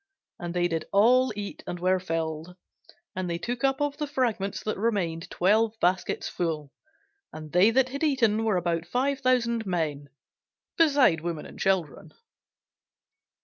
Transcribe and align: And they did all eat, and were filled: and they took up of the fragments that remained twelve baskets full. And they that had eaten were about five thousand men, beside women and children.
And 0.39 0.55
they 0.55 0.67
did 0.67 0.85
all 0.91 1.31
eat, 1.35 1.63
and 1.67 1.79
were 1.79 1.99
filled: 1.99 2.55
and 3.15 3.29
they 3.29 3.37
took 3.37 3.63
up 3.63 3.79
of 3.79 3.97
the 3.97 4.07
fragments 4.07 4.63
that 4.63 4.79
remained 4.79 5.29
twelve 5.29 5.79
baskets 5.79 6.27
full. 6.27 6.71
And 7.31 7.51
they 7.51 7.69
that 7.69 7.89
had 7.89 8.01
eaten 8.03 8.43
were 8.43 8.57
about 8.57 8.87
five 8.87 9.19
thousand 9.19 9.67
men, 9.67 10.09
beside 10.75 11.21
women 11.21 11.45
and 11.45 11.59
children. 11.59 12.13